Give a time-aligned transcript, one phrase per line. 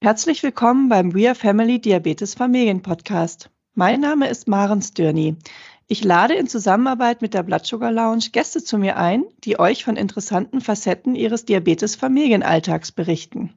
[0.00, 3.50] Herzlich willkommen beim We Are Family Diabetes Familien Podcast.
[3.74, 5.36] Mein Name ist Maren Stürny.
[5.88, 9.82] Ich lade in Zusammenarbeit mit der Blood Sugar Lounge Gäste zu mir ein, die euch
[9.82, 13.52] von interessanten Facetten ihres Diabetes-Familienalltags berichten.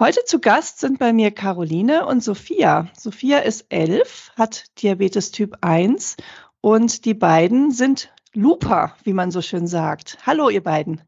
[0.00, 2.88] Heute zu Gast sind bei mir Caroline und Sophia.
[2.98, 6.16] Sophia ist elf, hat Diabetes Typ 1
[6.60, 10.18] und die beiden sind Luper, wie man so schön sagt.
[10.26, 11.00] Hallo, ihr beiden.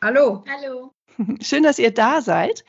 [0.00, 0.44] Hallo.
[0.48, 0.94] Hallo.
[1.42, 2.64] Schön, dass ihr da seid.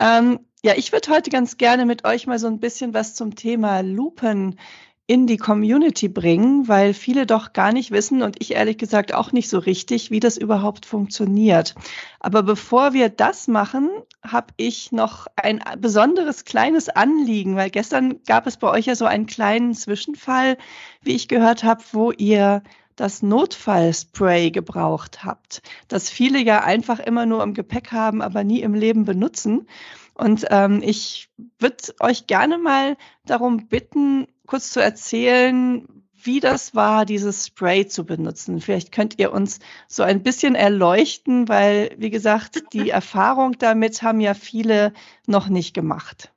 [0.00, 3.34] Ähm, ja, ich würde heute ganz gerne mit euch mal so ein bisschen was zum
[3.36, 4.58] Thema Lupen
[5.06, 9.32] in die Community bringen, weil viele doch gar nicht wissen und ich ehrlich gesagt auch
[9.32, 11.74] nicht so richtig, wie das überhaupt funktioniert.
[12.20, 13.88] Aber bevor wir das machen,
[14.22, 19.06] habe ich noch ein besonderes kleines Anliegen, weil gestern gab es bei euch ja so
[19.06, 20.58] einen kleinen Zwischenfall,
[21.00, 22.62] wie ich gehört habe, wo ihr
[22.98, 28.60] das Notfallspray gebraucht habt, das viele ja einfach immer nur im Gepäck haben, aber nie
[28.60, 29.68] im Leben benutzen.
[30.14, 35.86] Und ähm, ich würde euch gerne mal darum bitten, kurz zu erzählen,
[36.20, 38.60] wie das war, dieses Spray zu benutzen.
[38.60, 44.20] Vielleicht könnt ihr uns so ein bisschen erleuchten, weil, wie gesagt, die Erfahrung damit haben
[44.20, 44.92] ja viele
[45.26, 46.32] noch nicht gemacht.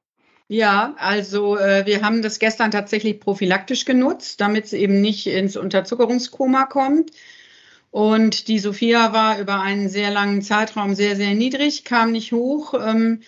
[0.52, 5.56] Ja, also äh, wir haben das gestern tatsächlich prophylaktisch genutzt, damit es eben nicht ins
[5.56, 7.12] Unterzuckerungskoma kommt.
[7.90, 12.74] Und die Sophia war über einen sehr langen Zeitraum sehr, sehr niedrig, kam nicht hoch,
[12.74, 13.22] ähm,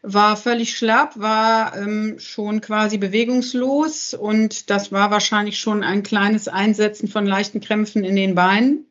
[0.00, 6.48] war völlig schlapp, war ähm, schon quasi bewegungslos und das war wahrscheinlich schon ein kleines
[6.48, 8.86] Einsetzen von leichten Krämpfen in den Beinen.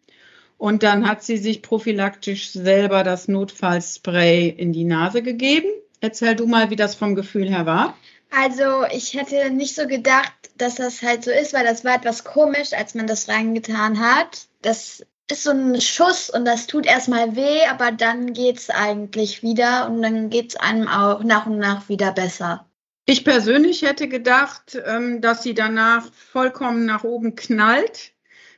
[0.60, 5.70] Und dann hat sie sich prophylaktisch selber das Notfallspray in die Nase gegeben
[6.02, 7.98] Erzähl du mal, wie das vom Gefühl her war.
[8.32, 12.24] Also ich hätte nicht so gedacht, dass das halt so ist, weil das war etwas
[12.24, 14.48] komisch, als man das reingetan hat.
[14.62, 19.42] Das ist so ein Schuss und das tut erstmal weh, aber dann geht es eigentlich
[19.42, 22.66] wieder und dann geht es einem auch nach und nach wieder besser.
[23.06, 28.12] Ich persönlich hätte gedacht, ähm, dass sie danach vollkommen nach oben knallt.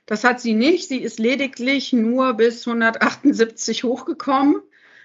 [0.05, 0.89] Das hat sie nicht.
[0.89, 4.61] Sie ist lediglich nur bis 178 hochgekommen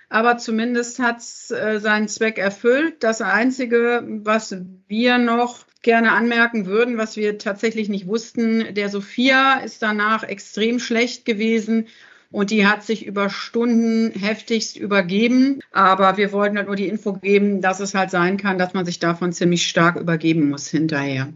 [0.08, 3.02] aber zumindest hat es äh, seinen Zweck erfüllt.
[3.02, 4.56] Das Einzige, was
[4.86, 10.78] wir noch gerne anmerken würden, was wir tatsächlich nicht wussten, der Sophia ist danach extrem
[10.78, 11.86] schlecht gewesen
[12.30, 15.60] und die hat sich über Stunden heftigst übergeben.
[15.72, 18.84] Aber wir wollten halt nur die Info geben, dass es halt sein kann, dass man
[18.84, 21.32] sich davon ziemlich stark übergeben muss hinterher.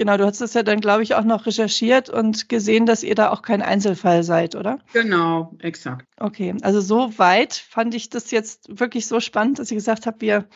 [0.00, 3.14] Genau, du hast es ja dann, glaube ich, auch noch recherchiert und gesehen, dass ihr
[3.14, 4.78] da auch kein Einzelfall seid, oder?
[4.94, 6.06] Genau, exakt.
[6.18, 10.22] Okay, also so weit fand ich das jetzt wirklich so spannend, dass ich gesagt habe,
[10.22, 10.46] wir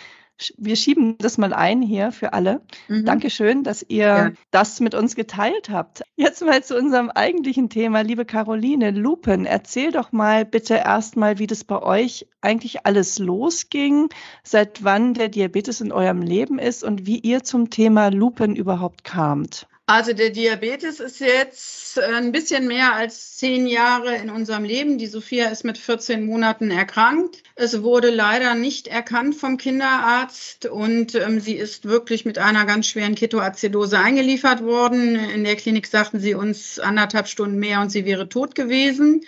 [0.56, 2.60] wir schieben das mal ein hier für alle.
[2.88, 3.04] Mhm.
[3.04, 4.32] Dankeschön, dass ihr ja.
[4.50, 6.02] das mit uns geteilt habt.
[6.16, 8.00] Jetzt mal zu unserem eigentlichen Thema.
[8.00, 14.08] Liebe Caroline, Lupen, erzähl doch mal bitte erstmal, wie das bei euch eigentlich alles losging,
[14.42, 19.04] seit wann der Diabetes in eurem Leben ist und wie ihr zum Thema Lupen überhaupt
[19.04, 19.66] kamt.
[19.86, 24.96] Also der Diabetes ist jetzt ein bisschen mehr als zehn Jahre in unserem Leben.
[24.96, 27.42] Die Sophia ist mit 14 Monaten erkrankt.
[27.54, 32.86] Es wurde leider nicht erkannt vom Kinderarzt und ähm, sie ist wirklich mit einer ganz
[32.86, 35.16] schweren Ketoazidose eingeliefert worden.
[35.16, 39.26] In der Klinik sagten sie uns anderthalb Stunden mehr und sie wäre tot gewesen.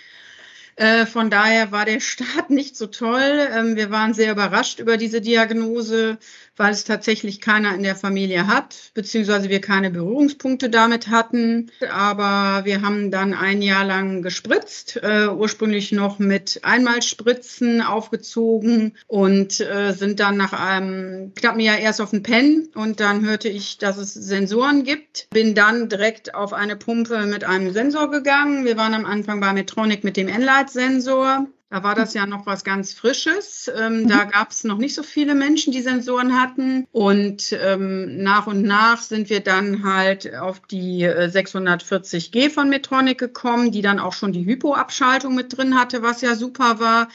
[0.77, 3.47] Äh, von daher war der Start nicht so toll.
[3.51, 6.17] Ähm, wir waren sehr überrascht über diese Diagnose
[6.57, 11.71] weil es tatsächlich keiner in der Familie hat, beziehungsweise wir keine Berührungspunkte damit hatten.
[11.91, 19.59] Aber wir haben dann ein Jahr lang gespritzt, äh, ursprünglich noch mit Einmalspritzen aufgezogen und
[19.59, 23.77] äh, sind dann nach einem knappen Jahr erst auf den Pen und dann hörte ich,
[23.77, 25.27] dass es Sensoren gibt.
[25.29, 28.65] Bin dann direkt auf eine Pumpe mit einem Sensor gegangen.
[28.65, 31.47] Wir waren am Anfang bei Metronic mit dem Enlight-Sensor.
[31.69, 33.69] Da war das ja noch was ganz Frisches.
[33.75, 34.07] Ähm, mhm.
[34.07, 36.87] Da gab es noch nicht so viele Menschen, die Sensoren hatten.
[36.93, 43.17] Und ähm, nach und nach sind wir dann halt auf die äh, 640G von Metronic
[43.17, 47.09] gekommen, die dann auch schon die Hypoabschaltung mit drin hatte, was ja super war.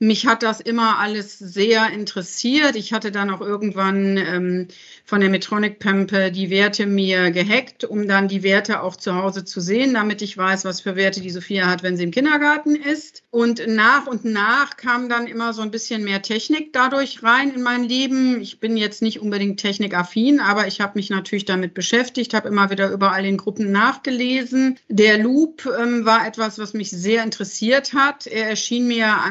[0.00, 2.76] Mich hat das immer alles sehr interessiert.
[2.76, 4.68] Ich hatte dann auch irgendwann ähm,
[5.04, 9.60] von der Metronic-Pampe die Werte mir gehackt, um dann die Werte auch zu Hause zu
[9.60, 13.24] sehen, damit ich weiß, was für Werte die Sophia hat, wenn sie im Kindergarten ist.
[13.30, 17.62] Und nach und nach kam dann immer so ein bisschen mehr Technik dadurch rein in
[17.62, 18.40] mein Leben.
[18.40, 22.70] Ich bin jetzt nicht unbedingt technikaffin, aber ich habe mich natürlich damit beschäftigt, habe immer
[22.70, 24.78] wieder überall in Gruppen nachgelesen.
[24.88, 28.28] Der Loop ähm, war etwas, was mich sehr interessiert hat.
[28.28, 29.22] Er erschien mir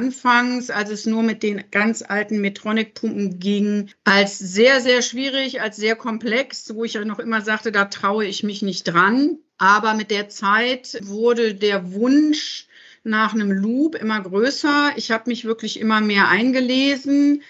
[0.58, 5.78] anfangs, als es nur mit den ganz alten Metronic-Pumpen ging, als sehr, sehr schwierig, als
[5.78, 9.38] sehr komplex, wo ich ja noch immer sagte, da traue ich mich nicht dran.
[9.58, 12.68] Aber mit der Zeit wurde der Wunsch
[13.04, 14.92] nach einem Loop immer größer.
[14.96, 17.42] Ich habe mich wirklich immer mehr eingelesen,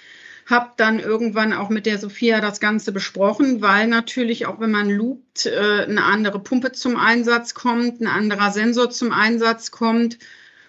[0.46, 4.90] habe dann irgendwann auch mit der Sophia das Ganze besprochen, weil natürlich auch wenn man
[4.90, 10.20] loopt, äh, eine andere Pumpe zum Einsatz kommt, ein anderer Sensor zum Einsatz kommt.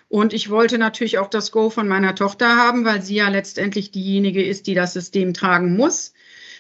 [0.09, 3.91] Und ich wollte natürlich auch das Go von meiner Tochter haben, weil sie ja letztendlich
[3.91, 6.15] diejenige ist, die das System tragen muss.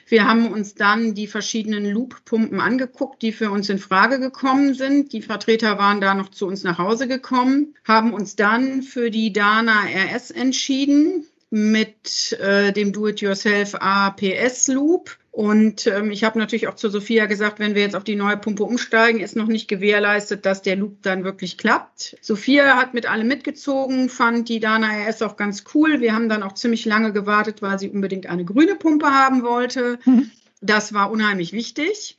[0.06, 5.12] Wir haben uns dann die verschiedenen Loop-Pumpen angeguckt, die für uns in Frage gekommen sind.
[5.12, 9.32] Die Vertreter waren da noch zu uns nach Hause gekommen, haben uns dann für die
[9.32, 15.16] Dana RS entschieden mit äh, dem Do-it-yourself APS Loop.
[15.30, 18.36] Und ähm, ich habe natürlich auch zu Sophia gesagt, wenn wir jetzt auf die neue
[18.36, 22.16] Pumpe umsteigen, ist noch nicht gewährleistet, dass der Loop dann wirklich klappt.
[22.20, 26.00] Sophia hat mit allem mitgezogen, fand die Dana RS auch ganz cool.
[26.00, 30.00] Wir haben dann auch ziemlich lange gewartet, weil sie unbedingt eine grüne Pumpe haben wollte.
[30.04, 30.30] Mhm.
[30.60, 32.16] Das war unheimlich wichtig.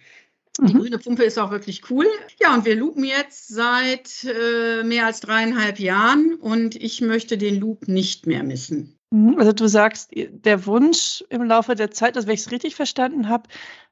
[0.58, 0.80] Die mhm.
[0.80, 2.08] grüne Pumpe ist auch wirklich cool.
[2.42, 7.60] Ja, und wir loopen jetzt seit äh, mehr als dreieinhalb Jahren und ich möchte den
[7.60, 8.99] Loop nicht mehr missen.
[9.12, 12.76] Mhm, also du sagst, der Wunsch im Laufe der Zeit, also wenn ich es richtig
[12.76, 13.50] verstanden habe,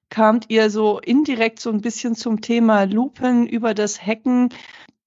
[0.10, 4.50] kamt ihr so indirekt so ein bisschen zum Thema Lupen über das Hacken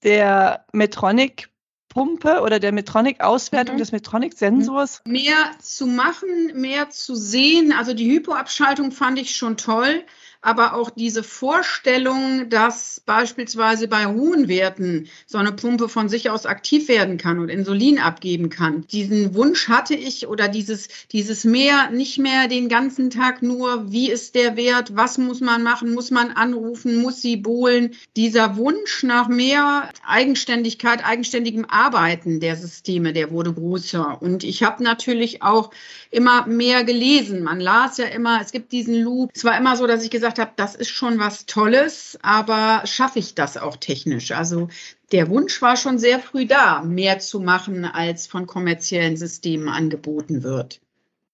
[0.02, 3.78] der Metronic-Pumpe oder der Metronic-Auswertung mhm.
[3.78, 5.02] des Metronic-Sensors?
[5.06, 7.72] Mehr zu machen, mehr zu sehen.
[7.72, 10.04] Also die Hypoabschaltung fand ich schon toll
[10.42, 16.46] aber auch diese Vorstellung, dass beispielsweise bei hohen Werten so eine Pumpe von sich aus
[16.46, 18.86] aktiv werden kann und Insulin abgeben kann.
[18.90, 24.10] Diesen Wunsch hatte ich oder dieses, dieses mehr, nicht mehr den ganzen Tag nur, wie
[24.10, 27.94] ist der Wert, was muss man machen, muss man anrufen, muss sie bohlen.
[28.16, 34.22] Dieser Wunsch nach mehr Eigenständigkeit, eigenständigem Arbeiten der Systeme, der wurde größer.
[34.22, 35.70] Und ich habe natürlich auch
[36.10, 37.42] immer mehr gelesen.
[37.42, 39.30] Man las ja immer, es gibt diesen Loop.
[39.34, 43.18] Es war immer so, dass ich gesagt habe, das ist schon was Tolles, aber schaffe
[43.18, 44.32] ich das auch technisch?
[44.32, 44.68] Also
[45.12, 50.42] der Wunsch war schon sehr früh da, mehr zu machen, als von kommerziellen Systemen angeboten
[50.42, 50.80] wird.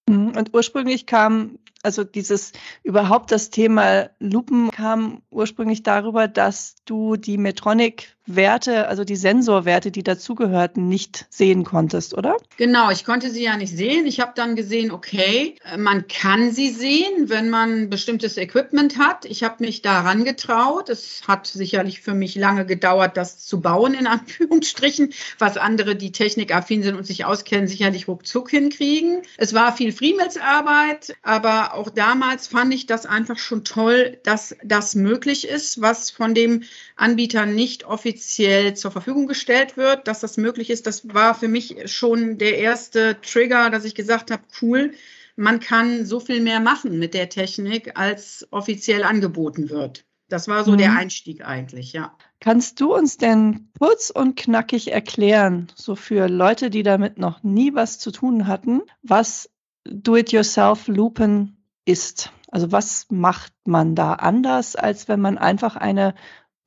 [0.09, 0.37] Mhm.
[0.37, 2.53] Und ursprünglich kam, also dieses
[2.83, 9.93] überhaupt das Thema Lupen kam ursprünglich darüber, dass du die Metronic Werte, also die Sensorwerte,
[9.93, 12.37] die dazugehörten, nicht sehen konntest, oder?
[12.57, 14.07] Genau, ich konnte sie ja nicht sehen.
[14.07, 19.25] Ich habe dann gesehen, okay, man kann sie sehen, wenn man bestimmtes Equipment hat.
[19.27, 20.89] Ich habe mich daran getraut.
[20.89, 26.11] Es hat sicherlich für mich lange gedauert, das zu bauen, in Anführungsstrichen, was andere, die
[26.11, 29.23] technikaffin sind und sich auskennen, sicherlich ruckzuck hinkriegen.
[29.37, 34.97] Es war viel Friemelsarbeit, aber auch damals fand ich das einfach schon toll, dass das
[34.97, 36.65] möglich ist, was von dem
[36.97, 40.87] Anbieter nicht offiziell offiziell zur Verfügung gestellt wird, dass das möglich ist.
[40.87, 44.93] Das war für mich schon der erste Trigger, dass ich gesagt habe, cool,
[45.37, 50.07] man kann so viel mehr machen mit der Technik, als offiziell angeboten wird.
[50.31, 50.79] Das war so mhm.
[50.79, 52.17] der Einstieg eigentlich, ja.
[52.41, 57.75] Kannst du uns denn kurz und knackig erklären, so für Leute, die damit noch nie
[57.75, 59.51] was zu tun hatten, was
[59.85, 62.33] Do-it-yourself-Loopen ist?
[62.51, 66.15] Also was macht man da anders, als wenn man einfach eine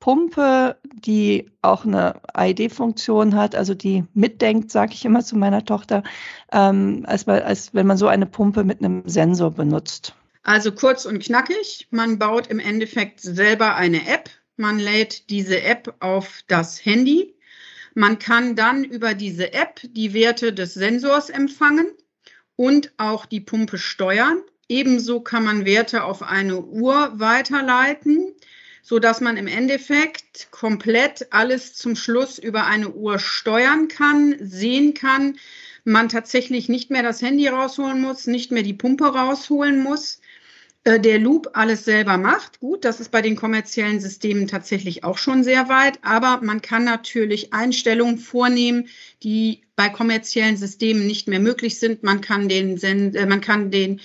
[0.00, 6.02] Pumpe, die auch eine ID-Funktion hat, also die mitdenkt, sage ich immer zu meiner Tochter,
[6.50, 10.14] ähm, als, als wenn man so eine Pumpe mit einem Sensor benutzt.
[10.42, 15.94] Also kurz und knackig, man baut im Endeffekt selber eine App, man lädt diese App
[16.00, 17.34] auf das Handy,
[17.94, 21.90] man kann dann über diese App die Werte des Sensors empfangen
[22.56, 24.42] und auch die Pumpe steuern.
[24.68, 28.34] Ebenso kann man Werte auf eine Uhr weiterleiten
[28.82, 34.94] so dass man im Endeffekt komplett alles zum Schluss über eine Uhr steuern kann, sehen
[34.94, 35.38] kann,
[35.84, 40.20] man tatsächlich nicht mehr das Handy rausholen muss, nicht mehr die Pumpe rausholen muss,
[40.84, 42.60] äh, der Loop alles selber macht.
[42.60, 46.84] Gut, das ist bei den kommerziellen Systemen tatsächlich auch schon sehr weit, aber man kann
[46.84, 48.88] natürlich Einstellungen vornehmen,
[49.22, 52.02] die bei kommerziellen Systemen nicht mehr möglich sind.
[52.02, 54.00] Man kann den, äh, man kann den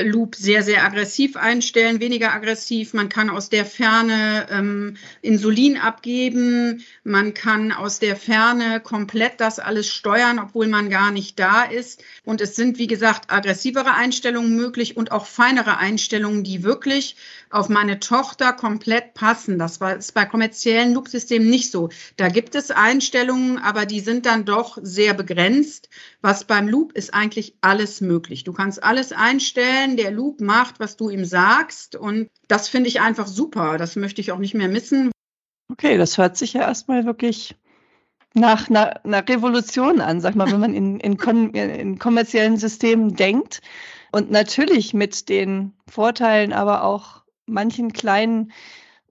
[0.00, 2.94] Loop sehr, sehr aggressiv einstellen, weniger aggressiv.
[2.94, 6.82] Man kann aus der Ferne ähm, Insulin abgeben.
[7.04, 12.02] Man kann aus der Ferne komplett das alles steuern, obwohl man gar nicht da ist.
[12.24, 17.16] Und es sind, wie gesagt, aggressivere Einstellungen möglich und auch feinere Einstellungen, die wirklich
[17.50, 19.58] auf meine Tochter komplett passen.
[19.58, 21.90] Das war, ist bei kommerziellen Loop-Systemen nicht so.
[22.16, 25.88] Da gibt es Einstellungen, aber die sind dann doch sehr begrenzt.
[26.22, 28.44] Was beim Loop ist eigentlich alles möglich.
[28.44, 29.81] Du kannst alles einstellen.
[29.96, 31.96] Der Loop macht, was du ihm sagst.
[31.96, 33.76] Und das finde ich einfach super.
[33.78, 35.10] Das möchte ich auch nicht mehr missen.
[35.70, 37.56] Okay, das hört sich ja erstmal wirklich
[38.34, 41.16] nach einer, einer Revolution an, sag mal, wenn man in, in,
[41.54, 43.60] in kommerziellen Systemen denkt.
[44.10, 48.52] Und natürlich mit den Vorteilen, aber auch manchen kleinen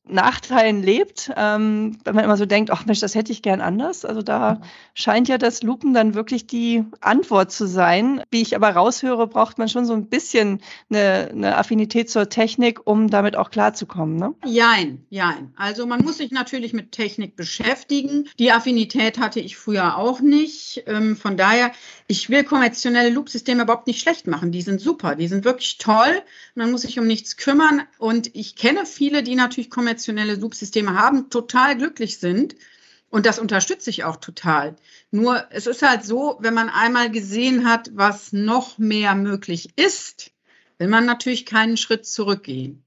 [0.04, 4.04] Nachteilen lebt, ähm, wenn man immer so denkt, ach Mensch, das hätte ich gern anders.
[4.04, 4.64] Also da mhm.
[4.96, 8.24] scheint ja das Lupen dann wirklich die Antwort zu sein.
[8.32, 12.86] Wie ich aber raushöre, braucht man schon so ein bisschen eine, eine Affinität zur Technik,
[12.86, 14.16] um damit auch klarzukommen.
[14.16, 14.34] Ne?
[14.44, 15.54] Jein, jein.
[15.56, 18.28] Also man muss sich natürlich mit Technik beschäftigen.
[18.40, 20.84] Die Affinität hatte ich früher auch nicht.
[20.88, 21.72] Ähm, von daher,
[22.08, 24.52] ich will konventionelle Loop-Systeme überhaupt nicht schlecht machen.
[24.52, 26.22] Die sind super, die sind wirklich toll.
[26.56, 27.84] Man muss sich um nichts kümmern.
[28.00, 29.91] Und ich kenne viele, die natürlich konventionelle
[30.36, 32.56] Loop-Systeme haben, total glücklich sind.
[33.10, 34.78] Und das unterstütze ich auch total.
[35.12, 40.32] Nur es ist halt so, wenn man einmal gesehen hat, was noch mehr möglich ist,
[40.78, 42.86] will man natürlich keinen Schritt zurückgehen.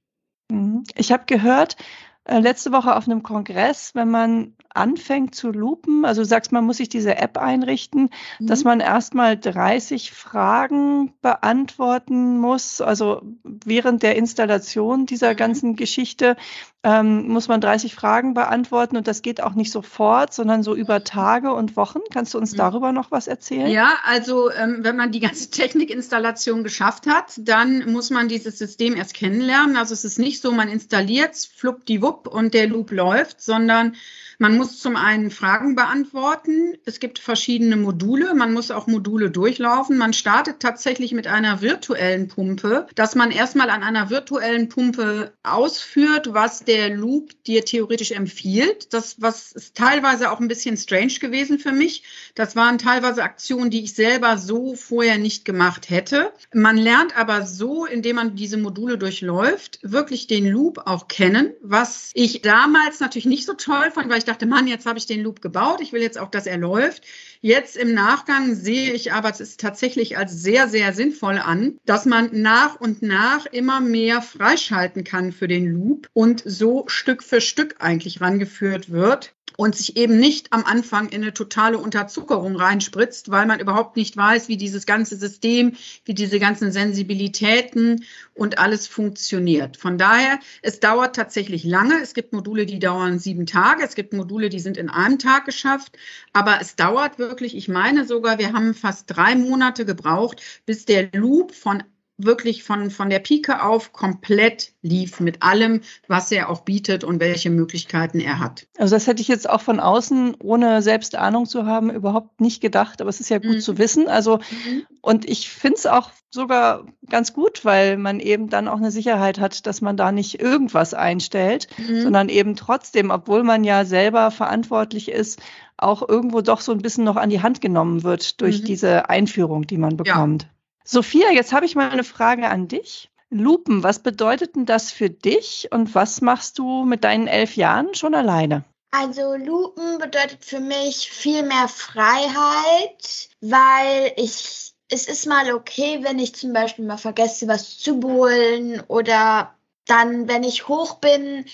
[0.50, 0.84] Mhm.
[0.96, 1.76] Ich habe gehört,
[2.24, 6.64] äh, letzte Woche auf einem Kongress, wenn man anfängt zu lupen, also du sagst, man
[6.64, 8.46] muss sich diese App einrichten, mhm.
[8.46, 12.80] dass man erstmal 30 Fragen beantworten muss.
[12.80, 15.36] Also während der Installation dieser mhm.
[15.36, 16.36] ganzen Geschichte
[16.82, 21.02] ähm, muss man 30 Fragen beantworten und das geht auch nicht sofort, sondern so über
[21.02, 22.00] Tage und Wochen.
[22.12, 22.56] Kannst du uns mhm.
[22.58, 23.68] darüber noch was erzählen?
[23.68, 28.96] Ja, also ähm, wenn man die ganze Technikinstallation geschafft hat, dann muss man dieses System
[28.96, 29.76] erst kennenlernen.
[29.76, 33.94] Also es ist nicht so, man installiert es, fluppdiwupp und der Loop läuft, sondern
[34.44, 36.74] man muss zum einen Fragen beantworten.
[36.84, 38.34] Es gibt verschiedene Module.
[38.34, 39.96] Man muss auch Module durchlaufen.
[39.96, 46.34] Man startet tatsächlich mit einer virtuellen Pumpe, dass man erstmal an einer virtuellen Pumpe ausführt,
[46.34, 48.92] was der Loop dir theoretisch empfiehlt.
[48.92, 52.02] Das was ist teilweise auch ein bisschen strange gewesen für mich.
[52.34, 56.30] Das waren teilweise Aktionen, die ich selber so vorher nicht gemacht hätte.
[56.52, 62.10] Man lernt aber so, indem man diese Module durchläuft, wirklich den Loop auch kennen, was
[62.12, 65.22] ich damals natürlich nicht so toll fand, weil ich dachte, Mann, jetzt habe ich den
[65.22, 67.04] Loop gebaut, ich will jetzt auch, dass er läuft.
[67.40, 72.06] Jetzt im Nachgang sehe ich aber, es ist tatsächlich als sehr, sehr sinnvoll an, dass
[72.06, 77.40] man nach und nach immer mehr freischalten kann für den Loop und so Stück für
[77.40, 83.30] Stück eigentlich rangeführt wird und sich eben nicht am Anfang in eine totale Unterzuckerung reinspritzt,
[83.30, 85.74] weil man überhaupt nicht weiß, wie dieses ganze System,
[86.04, 89.76] wie diese ganzen Sensibilitäten und alles funktioniert.
[89.76, 92.00] Von daher, es dauert tatsächlich lange.
[92.02, 93.84] Es gibt Module, die dauern sieben Tage.
[93.84, 95.96] Es gibt Module, die sind in einem Tag geschafft.
[96.32, 101.10] Aber es dauert wirklich, ich meine sogar, wir haben fast drei Monate gebraucht, bis der
[101.12, 101.84] Loop von
[102.16, 107.20] wirklich von, von der Pike auf komplett lief mit allem, was er auch bietet und
[107.20, 108.66] welche Möglichkeiten er hat.
[108.78, 112.60] Also das hätte ich jetzt auch von außen, ohne selbst Ahnung zu haben, überhaupt nicht
[112.60, 113.60] gedacht, aber es ist ja gut mhm.
[113.60, 114.06] zu wissen.
[114.06, 114.86] Also, mhm.
[115.00, 119.40] und ich finde es auch sogar ganz gut, weil man eben dann auch eine Sicherheit
[119.40, 122.02] hat, dass man da nicht irgendwas einstellt, mhm.
[122.02, 125.40] sondern eben trotzdem, obwohl man ja selber verantwortlich ist,
[125.76, 128.66] auch irgendwo doch so ein bisschen noch an die Hand genommen wird durch mhm.
[128.66, 130.44] diese Einführung, die man bekommt.
[130.44, 130.48] Ja.
[130.86, 133.10] Sophia, jetzt habe ich mal eine Frage an dich.
[133.30, 137.94] Lupen, was bedeutet denn das für dich und was machst du mit deinen elf Jahren
[137.94, 138.64] schon alleine?
[138.90, 146.20] Also Lupen bedeutet für mich viel mehr Freiheit, weil ich, es ist mal okay, wenn
[146.20, 151.44] ich zum Beispiel mal vergesse, was zu bohlen oder dann, wenn ich hoch bin,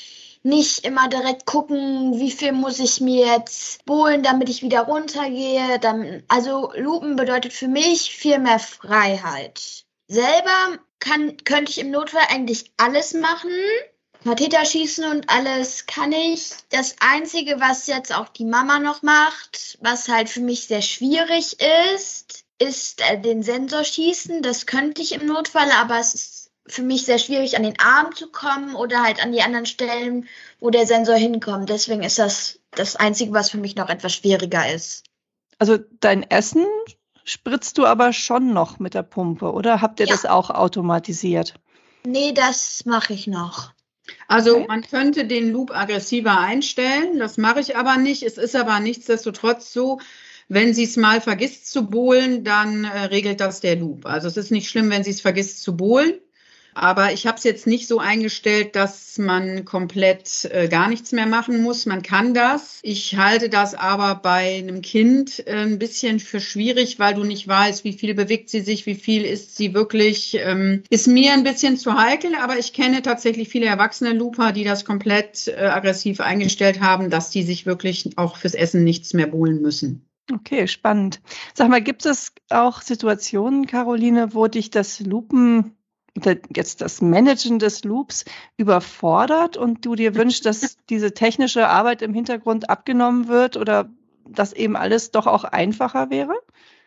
[0.43, 5.79] nicht immer direkt gucken, wie viel muss ich mir jetzt bohlen, damit ich wieder runtergehe.
[5.79, 9.85] Dann, also Lupen bedeutet für mich viel mehr Freiheit.
[10.09, 13.51] Selber kann, könnte ich im Notfall eigentlich alles machen.
[14.25, 16.51] Katheter schießen und alles kann ich.
[16.71, 21.57] Das Einzige, was jetzt auch die Mama noch macht, was halt für mich sehr schwierig
[21.89, 24.43] ist, ist äh, den Sensor schießen.
[24.43, 26.40] Das könnte ich im Notfall, aber es ist
[26.71, 30.29] für mich sehr schwierig, an den Arm zu kommen oder halt an die anderen Stellen,
[30.61, 31.69] wo der Sensor hinkommt.
[31.69, 35.05] Deswegen ist das das Einzige, was für mich noch etwas schwieriger ist.
[35.59, 36.65] Also dein Essen
[37.25, 40.13] spritzt du aber schon noch mit der Pumpe, oder habt ihr ja.
[40.13, 41.55] das auch automatisiert?
[42.05, 43.73] Nee, das mache ich noch.
[44.27, 44.67] Also okay.
[44.69, 48.23] man könnte den Loop aggressiver einstellen, das mache ich aber nicht.
[48.23, 50.01] Es ist aber nichtsdestotrotz so,
[50.49, 54.07] wenn sie es mal vergisst zu bohlen, dann äh, regelt das der Loop.
[54.07, 56.15] Also es ist nicht schlimm, wenn sie es vergisst zu bohlen.
[56.75, 61.27] Aber ich habe es jetzt nicht so eingestellt, dass man komplett äh, gar nichts mehr
[61.27, 61.87] machen muss.
[61.87, 62.79] Man kann das.
[62.83, 67.47] Ich halte das aber bei einem Kind äh, ein bisschen für schwierig, weil du nicht
[67.47, 70.39] weißt, wie viel bewegt sie sich, wie viel ist sie wirklich.
[70.41, 74.65] Ähm, ist mir ein bisschen zu heikel, aber ich kenne tatsächlich viele erwachsene Looper, die
[74.65, 79.31] das komplett äh, aggressiv eingestellt haben, dass die sich wirklich auch fürs Essen nichts mehr
[79.33, 80.07] holen müssen.
[80.33, 81.21] Okay, spannend.
[81.55, 85.77] Sag mal, gibt es auch Situationen, Caroline, wo dich das Lupen
[86.55, 88.25] jetzt das Managen des Loops
[88.57, 93.91] überfordert und du dir wünschst, dass diese technische Arbeit im Hintergrund abgenommen wird oder
[94.27, 96.35] dass eben alles doch auch einfacher wäre?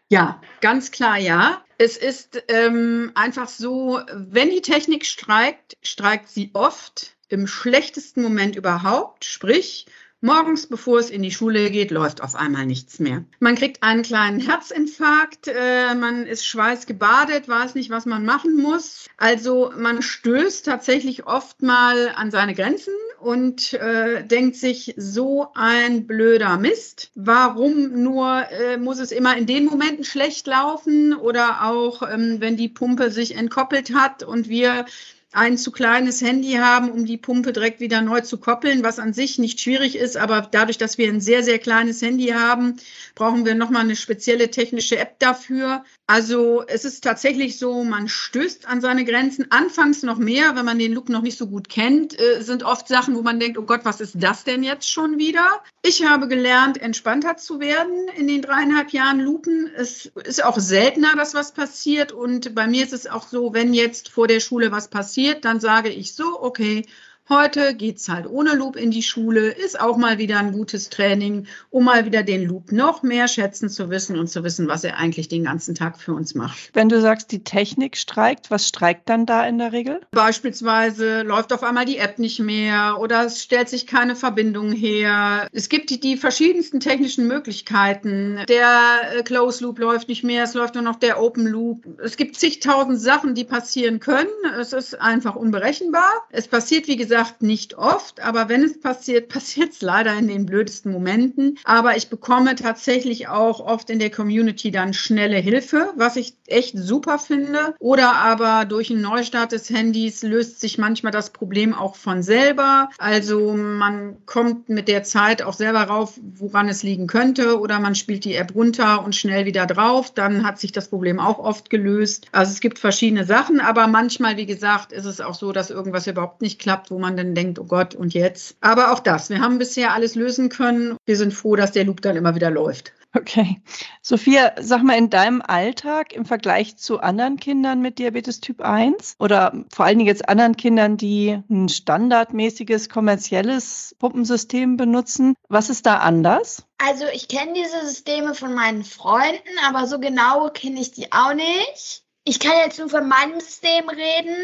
[0.09, 1.61] Ja, ganz klar ja.
[1.77, 8.55] Es ist ähm, einfach so, wenn die Technik streikt, streikt sie oft im schlechtesten Moment
[8.55, 9.87] überhaupt, sprich
[10.25, 13.25] Morgens, bevor es in die Schule geht, läuft auf einmal nichts mehr.
[13.41, 19.09] Man kriegt einen kleinen Herzinfarkt, äh, man ist schweißgebadet, weiß nicht, was man machen muss.
[19.17, 26.07] Also man stößt tatsächlich oft mal an seine Grenzen und äh, denkt sich, so ein
[26.07, 27.11] blöder Mist.
[27.15, 32.55] Warum nur äh, muss es immer in den Momenten schlecht laufen oder auch, ähm, wenn
[32.55, 34.85] die Pumpe sich entkoppelt hat und wir
[35.33, 39.13] ein zu kleines Handy haben, um die Pumpe direkt wieder neu zu koppeln, was an
[39.13, 42.77] sich nicht schwierig ist, aber dadurch, dass wir ein sehr, sehr kleines Handy haben,
[43.15, 45.83] brauchen wir nochmal eine spezielle technische App dafür.
[46.05, 49.51] Also es ist tatsächlich so, man stößt an seine Grenzen.
[49.51, 52.89] Anfangs noch mehr, wenn man den Look noch nicht so gut kennt, äh, sind oft
[52.89, 55.61] Sachen, wo man denkt, oh Gott, was ist das denn jetzt schon wieder?
[55.81, 59.71] Ich habe gelernt, entspannter zu werden in den dreieinhalb Jahren Lupen.
[59.77, 62.11] Es ist auch seltener, dass was passiert.
[62.11, 65.61] Und bei mir ist es auch so, wenn jetzt vor der Schule was passiert, dann
[65.61, 66.85] sage ich so, okay,
[67.29, 71.47] Heute geht's halt ohne Loop in die Schule, ist auch mal wieder ein gutes Training,
[71.69, 74.97] um mal wieder den Loop noch mehr schätzen zu wissen und zu wissen, was er
[74.97, 76.71] eigentlich den ganzen Tag für uns macht.
[76.73, 80.01] Wenn du sagst, die Technik streikt, was streikt dann da in der Regel?
[80.11, 85.47] Beispielsweise läuft auf einmal die App nicht mehr oder es stellt sich keine Verbindung her.
[85.53, 88.41] Es gibt die, die verschiedensten technischen Möglichkeiten.
[88.49, 91.85] Der äh, Close Loop läuft nicht mehr, es läuft nur noch der Open Loop.
[92.03, 94.27] Es gibt zigtausend Sachen, die passieren können.
[94.59, 96.11] Es ist einfach unberechenbar.
[96.29, 100.27] Es passiert, wie gesagt, gesagt, nicht oft, aber wenn es passiert, passiert es leider in
[100.27, 101.59] den blödesten Momenten.
[101.63, 106.75] Aber ich bekomme tatsächlich auch oft in der Community dann schnelle Hilfe, was ich echt
[106.75, 107.75] super finde.
[107.77, 112.89] Oder aber durch einen Neustart des Handys löst sich manchmal das Problem auch von selber.
[112.97, 117.59] Also man kommt mit der Zeit auch selber rauf, woran es liegen könnte.
[117.59, 120.11] Oder man spielt die App runter und schnell wieder drauf.
[120.11, 122.25] Dann hat sich das Problem auch oft gelöst.
[122.31, 126.07] Also es gibt verschiedene Sachen, aber manchmal, wie gesagt, ist es auch so, dass irgendwas
[126.07, 128.57] überhaupt nicht klappt, wo man dann denkt, oh Gott, und jetzt?
[128.61, 130.97] Aber auch das, wir haben bisher alles lösen können.
[131.05, 132.93] Wir sind froh, dass der Loop dann immer wieder läuft.
[133.15, 133.61] Okay.
[134.01, 139.15] Sophia, sag mal, in deinem Alltag im Vergleich zu anderen Kindern mit Diabetes Typ 1
[139.19, 145.85] oder vor allen Dingen jetzt anderen Kindern, die ein standardmäßiges kommerzielles Pumpensystem benutzen, was ist
[145.85, 146.65] da anders?
[146.79, 151.35] Also ich kenne diese Systeme von meinen Freunden, aber so genau kenne ich die auch
[151.35, 152.03] nicht.
[152.25, 154.35] Ich kann jetzt nur von meinem System reden.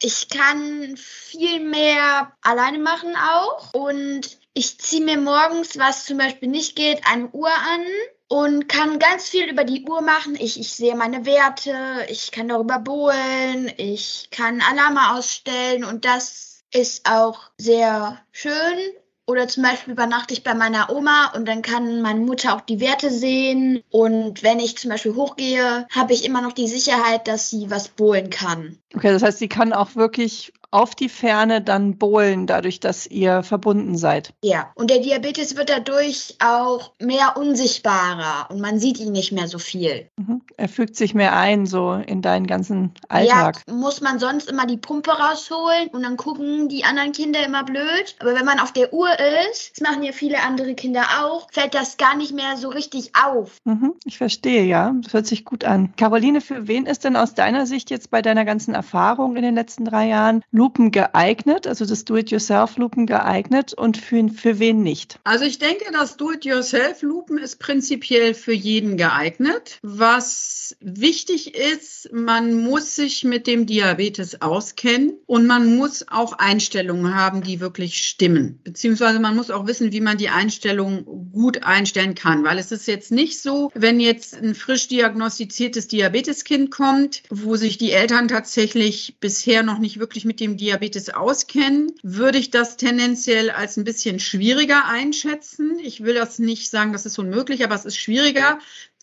[0.00, 6.48] Ich kann viel mehr alleine machen auch und ich ziehe mir morgens, was zum Beispiel
[6.48, 7.84] nicht geht, eine Uhr an
[8.28, 10.34] und kann ganz viel über die Uhr machen.
[10.34, 16.64] Ich, ich sehe meine Werte, ich kann darüber bohlen, ich kann Alarme ausstellen und das
[16.72, 18.78] ist auch sehr schön
[19.26, 22.80] oder zum Beispiel übernachte ich bei meiner Oma und dann kann meine Mutter auch die
[22.80, 23.82] Werte sehen.
[23.90, 27.88] Und wenn ich zum Beispiel hochgehe, habe ich immer noch die Sicherheit, dass sie was
[27.88, 28.78] bohlen kann.
[28.94, 33.42] Okay, das heißt, sie kann auch wirklich auf die Ferne dann bohlen, dadurch, dass ihr
[33.42, 34.34] verbunden seid.
[34.42, 39.48] Ja, und der Diabetes wird dadurch auch mehr unsichtbarer und man sieht ihn nicht mehr
[39.48, 40.10] so viel.
[40.18, 40.42] Mhm.
[40.58, 43.62] Er fügt sich mehr ein, so in deinen ganzen Alltag.
[43.66, 47.64] Ja, muss man sonst immer die Pumpe rausholen und dann gucken die anderen Kinder immer
[47.64, 48.14] blöd.
[48.18, 49.08] Aber wenn man auf der Uhr
[49.50, 53.12] ist, das machen ja viele andere Kinder auch, fällt das gar nicht mehr so richtig
[53.14, 53.62] auf.
[53.64, 54.94] Mhm, ich verstehe, ja.
[55.02, 55.94] Das hört sich gut an.
[55.96, 59.54] Caroline, für wen ist denn aus deiner Sicht jetzt bei deiner ganzen Erfahrung in den
[59.54, 65.20] letzten drei Jahren Lupen geeignet, also das Do-it-yourself-Lupen geeignet und für, für wen nicht?
[65.22, 69.78] Also ich denke, das Do-it-yourself-Lupen ist prinzipiell für jeden geeignet.
[69.82, 77.14] Was wichtig ist, man muss sich mit dem Diabetes auskennen und man muss auch Einstellungen
[77.14, 78.58] haben, die wirklich stimmen.
[78.64, 82.88] Beziehungsweise man muss auch wissen, wie man die Einstellung gut einstellen kann, weil es ist
[82.88, 89.18] jetzt nicht so, wenn jetzt ein frisch diagnostiziertes Diabeteskind kommt, wo sich die Eltern tatsächlich
[89.20, 94.20] bisher noch nicht wirklich mit dem Diabetes auskennen, würde ich das tendenziell als ein bisschen
[94.20, 95.78] schwieriger einschätzen.
[95.78, 98.58] Ich will das nicht sagen, das ist unmöglich, aber es ist schwieriger,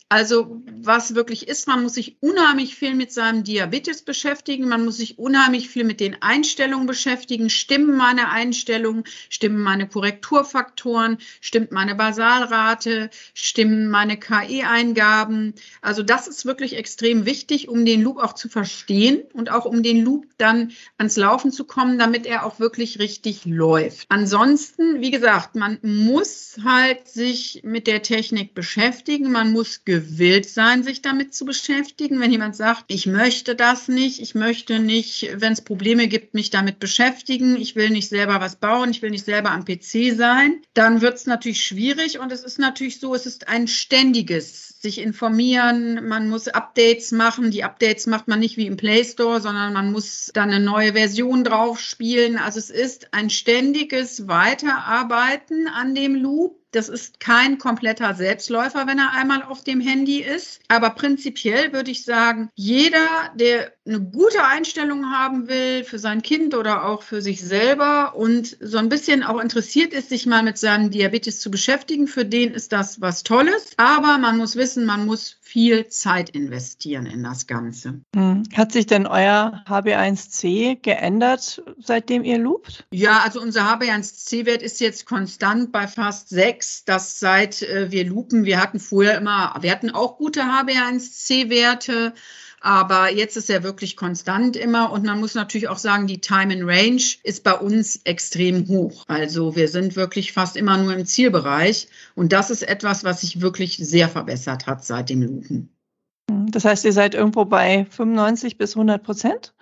[0.09, 4.97] also was wirklich ist, man muss sich unheimlich viel mit seinem Diabetes beschäftigen, man muss
[4.97, 7.49] sich unheimlich viel mit den Einstellungen beschäftigen.
[7.49, 15.55] Stimmen meine Einstellungen, stimmen meine Korrekturfaktoren, stimmt meine Basalrate, stimmen meine KE-Eingaben.
[15.81, 19.81] Also das ist wirklich extrem wichtig, um den Loop auch zu verstehen und auch um
[19.81, 24.05] den Loop dann ans Laufen zu kommen, damit er auch wirklich richtig läuft.
[24.09, 30.81] Ansonsten, wie gesagt, man muss halt sich mit der Technik beschäftigen, man muss gewillt sein,
[30.81, 32.19] sich damit zu beschäftigen.
[32.19, 36.49] Wenn jemand sagt, ich möchte das nicht, ich möchte nicht, wenn es Probleme gibt, mich
[36.49, 40.61] damit beschäftigen, ich will nicht selber was bauen, ich will nicht selber am PC sein,
[40.73, 44.99] dann wird es natürlich schwierig und es ist natürlich so, es ist ein ständiges sich
[44.99, 47.51] informieren, man muss Updates machen.
[47.51, 50.93] Die Updates macht man nicht wie im Play Store, sondern man muss dann eine neue
[50.93, 52.37] Version drauf spielen.
[52.37, 56.62] Also es ist ein ständiges Weiterarbeiten an dem Loop.
[56.73, 60.59] Das ist kein kompletter Selbstläufer, wenn er einmal auf dem Handy ist.
[60.67, 66.55] Aber prinzipiell würde ich sagen, jeder, der eine gute Einstellung haben will für sein Kind
[66.55, 70.57] oder auch für sich selber und so ein bisschen auch interessiert ist, sich mal mit
[70.57, 73.73] seinem Diabetes zu beschäftigen, für den ist das was Tolles.
[73.77, 78.01] Aber man muss wissen, man muss viel Zeit investieren in das Ganze.
[78.15, 78.41] Hm.
[78.55, 82.87] Hat sich denn euer HB1C geändert, seitdem ihr loopt?
[82.91, 86.85] Ja, also unser HB1C-Wert ist jetzt konstant bei fast sechs.
[86.85, 88.45] Das seit äh, wir loopen.
[88.45, 92.15] Wir hatten vorher immer, wir hatten auch gute HB1C-Werte.
[92.65, 96.53] Aber jetzt ist er wirklich konstant immer und man muss natürlich auch sagen, die Time
[96.53, 99.03] in Range ist bei uns extrem hoch.
[99.09, 103.41] Also wir sind wirklich fast immer nur im Zielbereich und das ist etwas, was sich
[103.41, 105.75] wirklich sehr verbessert hat seit dem Lupen.
[106.51, 109.53] Das heißt, ihr seid irgendwo bei 95 bis 100 Prozent?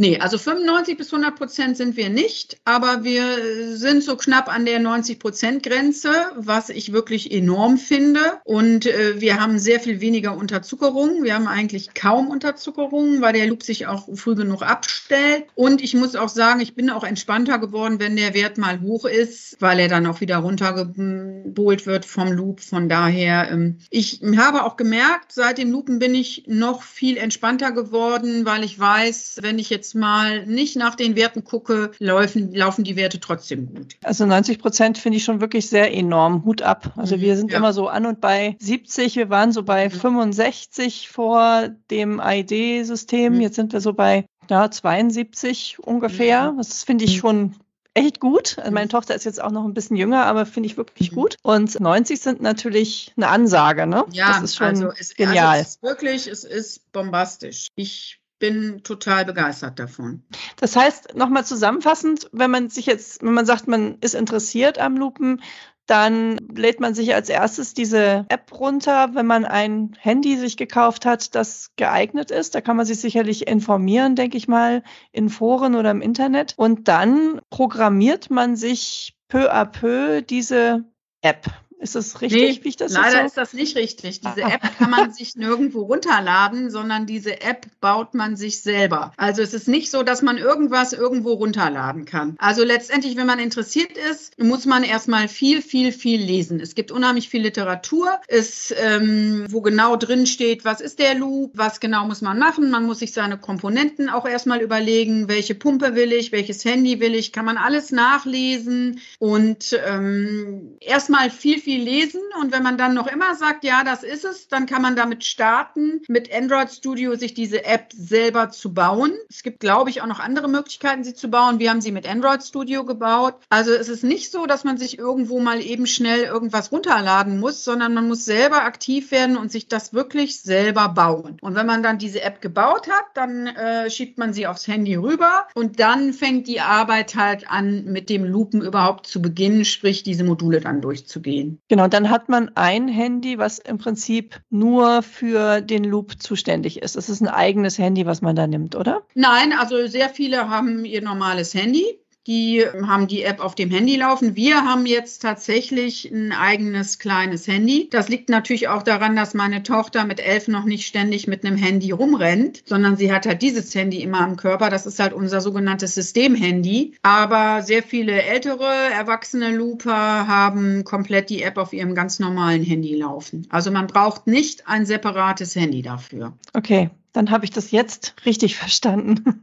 [0.00, 4.64] Nee, also 95 bis 100 Prozent sind wir nicht, aber wir sind so knapp an
[4.64, 8.20] der 90 Prozent Grenze, was ich wirklich enorm finde.
[8.44, 11.22] Und äh, wir haben sehr viel weniger Unterzuckerung.
[11.22, 15.44] Wir haben eigentlich kaum Unterzuckerung, weil der Loop sich auch früh genug abstellt.
[15.54, 19.04] Und ich muss auch sagen, ich bin auch entspannter geworden, wenn der Wert mal hoch
[19.04, 22.60] ist, weil er dann auch wieder runtergebohlt wird vom Loop.
[22.62, 27.72] Von daher, ähm, ich habe auch gemerkt, seit dem Loopen bin ich noch viel entspannter
[27.72, 32.54] geworden, weil ich weiß, wenn ich jetzt jetzt mal nicht nach den Werten gucke, laufen,
[32.54, 33.96] laufen die Werte trotzdem gut.
[34.04, 36.44] Also 90 Prozent finde ich schon wirklich sehr enorm.
[36.44, 36.92] Hut ab.
[36.96, 37.58] Also mhm, wir sind ja.
[37.58, 39.16] immer so an und bei 70.
[39.16, 39.92] Wir waren so bei mhm.
[39.92, 43.34] 65 vor dem ID-System.
[43.34, 43.40] Mhm.
[43.40, 46.52] Jetzt sind wir so bei ja, 72 ungefähr.
[46.52, 46.58] Mhm.
[46.58, 47.20] Das finde ich mhm.
[47.20, 47.54] schon
[47.94, 48.58] echt gut.
[48.58, 51.36] Also meine Tochter ist jetzt auch noch ein bisschen jünger, aber finde ich wirklich gut.
[51.42, 54.04] Und 90 sind natürlich eine Ansage, ne?
[54.12, 55.58] Ja, das ist schon also es, genial.
[55.58, 57.68] Also es ist wirklich, es ist bombastisch.
[57.74, 60.24] Ich bin total begeistert davon.
[60.56, 64.96] Das heißt, nochmal zusammenfassend, wenn man sich jetzt, wenn man sagt, man ist interessiert am
[64.96, 65.40] Lupen,
[65.86, 71.04] dann lädt man sich als erstes diese App runter, wenn man ein Handy sich gekauft
[71.04, 72.54] hat, das geeignet ist.
[72.54, 76.54] Da kann man sich sicherlich informieren, denke ich mal, in Foren oder im Internet.
[76.56, 80.84] Und dann programmiert man sich peu à peu diese
[81.22, 81.46] App.
[81.80, 83.24] Ist das richtig, nee, wie ich das Leider so?
[83.24, 84.20] ist das nicht richtig.
[84.20, 89.14] Diese App kann man sich nirgendwo runterladen, sondern diese App baut man sich selber.
[89.16, 92.36] Also es ist nicht so, dass man irgendwas irgendwo runterladen kann.
[92.38, 96.60] Also letztendlich, wenn man interessiert ist, muss man erstmal viel, viel, viel lesen.
[96.60, 101.52] Es gibt unheimlich viel Literatur, ist, ähm, wo genau drin steht, was ist der Loop,
[101.54, 102.70] was genau muss man machen.
[102.70, 107.14] Man muss sich seine Komponenten auch erstmal überlegen, welche Pumpe will ich, welches Handy will
[107.14, 112.78] ich, kann man alles nachlesen und ähm, erstmal viel, viel viel lesen und wenn man
[112.78, 116.68] dann noch immer sagt, ja, das ist es, dann kann man damit starten, mit Android
[116.68, 119.12] Studio sich diese App selber zu bauen.
[119.28, 121.60] Es gibt, glaube ich, auch noch andere Möglichkeiten, sie zu bauen.
[121.60, 123.36] Wir haben sie mit Android Studio gebaut.
[123.50, 127.62] Also es ist nicht so, dass man sich irgendwo mal eben schnell irgendwas runterladen muss,
[127.62, 131.36] sondern man muss selber aktiv werden und sich das wirklich selber bauen.
[131.40, 134.96] Und wenn man dann diese App gebaut hat, dann äh, schiebt man sie aufs Handy
[134.96, 140.02] rüber und dann fängt die Arbeit halt an, mit dem Lupen überhaupt zu beginnen, sprich
[140.02, 141.59] diese Module dann durchzugehen.
[141.68, 146.96] Genau, dann hat man ein Handy, was im Prinzip nur für den Loop zuständig ist.
[146.96, 149.02] Das ist ein eigenes Handy, was man da nimmt, oder?
[149.14, 153.96] Nein, also sehr viele haben ihr normales Handy die haben die App auf dem Handy
[153.96, 154.36] laufen.
[154.36, 157.88] Wir haben jetzt tatsächlich ein eigenes kleines Handy.
[157.90, 161.56] Das liegt natürlich auch daran, dass meine Tochter mit elf noch nicht ständig mit einem
[161.56, 164.68] Handy rumrennt, sondern sie hat halt dieses Handy immer am Körper.
[164.68, 166.94] Das ist halt unser sogenanntes Systemhandy.
[167.02, 172.94] Aber sehr viele ältere, erwachsene Looper haben komplett die App auf ihrem ganz normalen Handy
[172.96, 173.46] laufen.
[173.50, 176.34] Also man braucht nicht ein separates Handy dafür.
[176.52, 179.40] Okay, dann habe ich das jetzt richtig verstanden.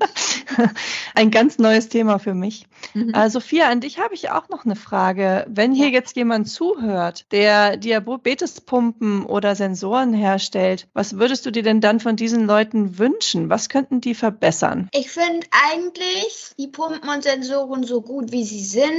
[1.15, 2.65] Ein ganz neues Thema für mich.
[2.93, 3.13] Mhm.
[3.13, 5.45] Äh, Sophia, an dich habe ich auch noch eine Frage.
[5.49, 11.81] Wenn hier jetzt jemand zuhört, der Diabetespumpen oder Sensoren herstellt, was würdest du dir denn
[11.81, 13.49] dann von diesen Leuten wünschen?
[13.49, 14.89] Was könnten die verbessern?
[14.93, 18.91] Ich finde eigentlich die Pumpen und Sensoren so gut, wie sie sind.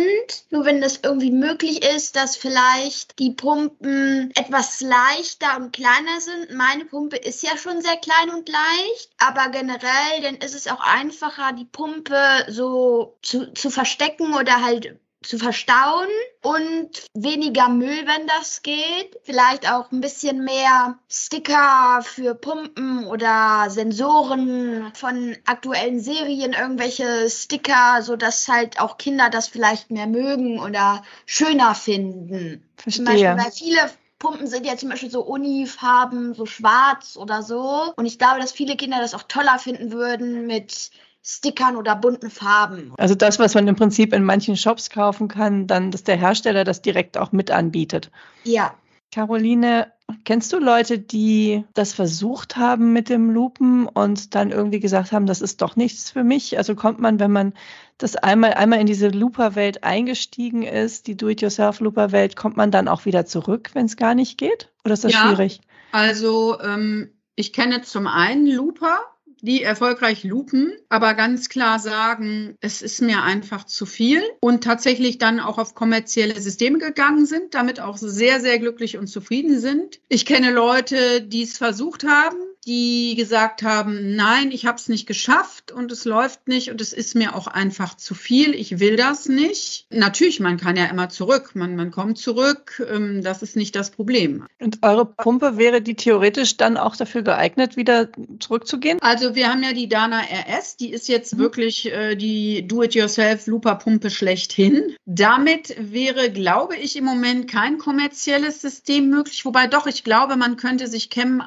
[0.51, 6.57] Nur wenn das irgendwie möglich ist, dass vielleicht die Pumpen etwas leichter und kleiner sind.
[6.57, 10.67] Meine Pumpe ist ja schon sehr klein und leicht leicht, aber generell, dann ist es
[10.67, 16.09] auch einfacher, die Pumpe so zu, zu verstecken oder halt zu verstauen
[16.43, 19.19] und weniger Müll, wenn das geht.
[19.25, 28.01] Vielleicht auch ein bisschen mehr Sticker für Pumpen oder Sensoren von aktuellen Serien, irgendwelche Sticker,
[28.03, 32.65] sodass halt auch Kinder das vielleicht mehr mögen oder schöner finden.
[32.77, 33.05] Verstehe.
[33.05, 37.93] Zum Beispiel, weil viele Pumpen sind ja zum Beispiel so Unifarben, so schwarz oder so.
[37.97, 40.91] Und ich glaube, dass viele Kinder das auch toller finden würden mit
[41.23, 42.93] Stickern oder bunten Farben.
[42.97, 46.65] Also das, was man im Prinzip in manchen Shops kaufen kann, dann, dass der Hersteller
[46.65, 48.11] das direkt auch mit anbietet.
[48.45, 48.75] Ja.
[49.13, 49.93] Caroline,
[50.25, 55.27] kennst du Leute, die das versucht haben mit dem Lupen und dann irgendwie gesagt haben,
[55.27, 56.59] das ist doch nichts für mich?
[56.59, 57.55] Also kommt man, wenn man
[57.99, 63.27] das einmal, einmal in diese Looper-Welt eingestiegen ist, die Do-it-yourself-Looper-Welt, kommt man dann auch wieder
[63.27, 64.71] zurück, wenn es gar nicht geht?
[64.85, 65.29] Oder ist das Ja.
[65.29, 65.61] schwierig?
[65.93, 68.99] Also ähm, ich kenne zum einen Looper,
[69.41, 75.19] die erfolgreich lupen, aber ganz klar sagen, es ist mir einfach zu viel und tatsächlich
[75.19, 80.01] dann auch auf kommerzielle Systeme gegangen sind, damit auch sehr, sehr glücklich und zufrieden sind.
[80.09, 85.07] Ich kenne Leute, die es versucht haben, die gesagt haben, nein, ich habe es nicht
[85.07, 88.97] geschafft und es läuft nicht und es ist mir auch einfach zu viel, ich will
[88.97, 89.87] das nicht.
[89.91, 93.91] Natürlich, man kann ja immer zurück, man, man kommt zurück, ähm, das ist nicht das
[93.91, 94.45] Problem.
[94.61, 98.99] Und eure Pumpe wäre die theoretisch dann auch dafür geeignet, wieder zurückzugehen?
[99.01, 101.39] Also wir haben ja die Dana RS, die ist jetzt Mhm.
[101.39, 104.97] wirklich äh, die Do-it-yourself-Looper-Pumpe schlechthin.
[105.07, 109.45] Damit wäre, glaube ich, im Moment kein kommerzielles System möglich.
[109.45, 111.41] Wobei doch, ich glaube, man könnte sich Chem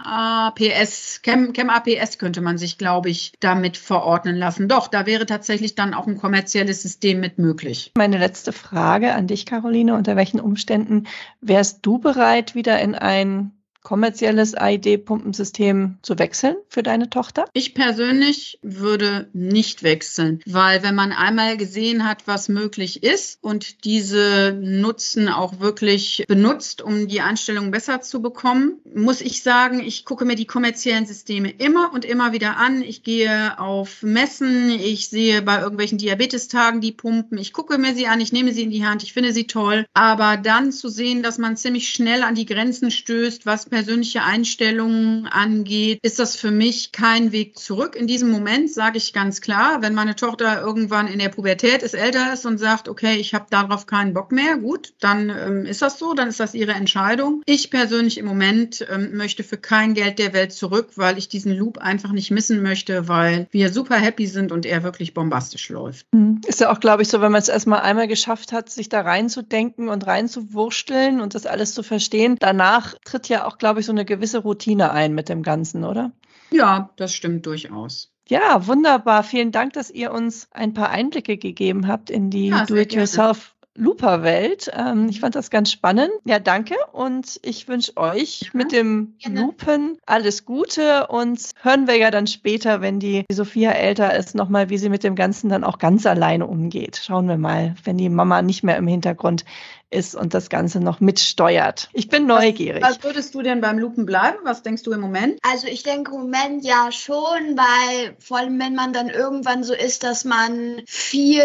[1.11, 4.67] APS, Chem, Chem APS könnte man sich, glaube ich, damit verordnen lassen.
[4.67, 7.91] Doch, da wäre tatsächlich dann auch ein kommerzielles System mit möglich.
[7.97, 9.95] Meine letzte Frage an dich, Caroline.
[9.95, 11.07] Unter welchen Umständen
[11.41, 13.51] wärst du bereit, wieder in ein
[13.83, 17.45] kommerzielles AID-Pumpensystem zu wechseln für deine Tochter?
[17.53, 23.83] Ich persönlich würde nicht wechseln, weil wenn man einmal gesehen hat, was möglich ist und
[23.85, 30.05] diese Nutzen auch wirklich benutzt, um die Einstellung besser zu bekommen, muss ich sagen, ich
[30.05, 32.81] gucke mir die kommerziellen Systeme immer und immer wieder an.
[32.81, 38.07] Ich gehe auf Messen, ich sehe bei irgendwelchen Diabetestagen die Pumpen, ich gucke mir sie
[38.07, 41.23] an, ich nehme sie in die Hand, ich finde sie toll, aber dann zu sehen,
[41.23, 46.51] dass man ziemlich schnell an die Grenzen stößt, was persönliche Einstellungen angeht, ist das für
[46.51, 47.95] mich kein Weg zurück.
[47.95, 51.95] In diesem Moment sage ich ganz klar, wenn meine Tochter irgendwann in der Pubertät ist,
[51.95, 55.81] älter ist und sagt, okay, ich habe darauf keinen Bock mehr, gut, dann ähm, ist
[55.81, 57.41] das so, dann ist das ihre Entscheidung.
[57.45, 61.53] Ich persönlich im Moment ähm, möchte für kein Geld der Welt zurück, weil ich diesen
[61.53, 66.05] Loop einfach nicht missen möchte, weil wir super happy sind und er wirklich bombastisch läuft.
[66.11, 66.41] Hm.
[66.45, 68.99] Ist ja auch, glaube ich, so, wenn man es erstmal einmal geschafft hat, sich da
[68.99, 72.35] reinzudenken und reinzuwursteln und das alles zu verstehen.
[72.37, 76.11] Danach tritt ja auch, glaube ich, so eine gewisse Routine ein mit dem Ganzen, oder?
[76.49, 78.11] Ja, das stimmt durchaus.
[78.27, 79.23] Ja, wunderbar.
[79.23, 83.55] Vielen Dank, dass ihr uns ein paar Einblicke gegeben habt in die Ja, Do-it-yourself.
[83.75, 84.69] Looper-Welt.
[84.75, 86.11] Ähm, ich fand das ganz spannend.
[86.25, 86.75] Ja, danke.
[86.91, 89.41] Und ich wünsche euch Ja, mit dem gerne.
[89.41, 91.07] Loopen alles Gute.
[91.07, 95.03] Und hören wir ja dann später, wenn die Sophia älter ist, nochmal, wie sie mit
[95.05, 96.99] dem Ganzen dann auch ganz alleine umgeht.
[97.01, 99.45] Schauen wir mal, wenn die Mama nicht mehr im Hintergrund
[99.91, 101.89] ist und das Ganze noch mitsteuert.
[101.93, 102.81] Ich bin neugierig.
[102.81, 104.37] Was würdest du denn beim Lupen bleiben?
[104.43, 105.37] Was denkst du im Moment?
[105.43, 109.73] Also ich denke im Moment ja schon, weil vor allem wenn man dann irgendwann so
[109.73, 111.43] ist, dass man viel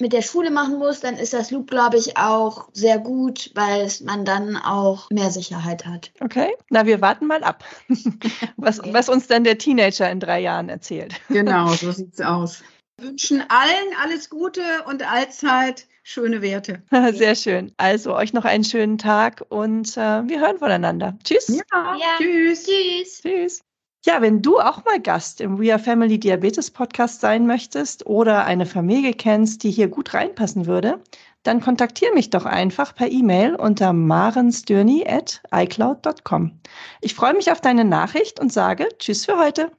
[0.00, 3.82] mit der Schule machen muss, dann ist das Loop, glaube ich, auch sehr gut, weil
[3.82, 6.12] es man dann auch mehr Sicherheit hat.
[6.20, 7.64] Okay, na, wir warten mal ab,
[8.56, 8.92] was, Okay.
[8.92, 11.14] was uns dann der Teenager in drei Jahren erzählt.
[11.28, 12.62] Genau, so sieht's aus.
[12.96, 16.82] Wir wünschen allen alles Gute und allzeit schöne Werte.
[17.12, 17.72] Sehr schön.
[17.78, 21.18] Also euch noch einen schönen Tag und äh, wir hören voneinander.
[21.24, 21.48] Tschüss.
[21.48, 22.06] Ja, Ja.
[22.18, 22.66] tschüss.
[22.66, 23.22] Tschüss.
[23.22, 23.60] Tschüss.
[24.06, 28.44] Ja, wenn du auch mal Gast im We Are Family Diabetes Podcast sein möchtest oder
[28.44, 31.00] eine Familie kennst, die hier gut reinpassen würde,
[31.42, 36.60] dann kontaktiere mich doch einfach per E-Mail unter marensdürni at icloud.com.
[37.00, 39.70] Ich freue mich auf deine Nachricht und sage Tschüss für heute.